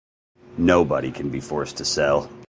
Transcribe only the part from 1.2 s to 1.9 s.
be forced to